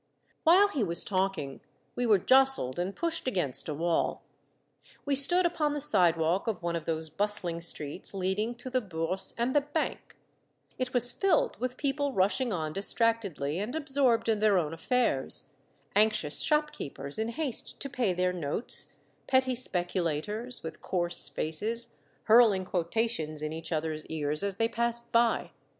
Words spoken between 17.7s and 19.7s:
to pay their notes, petty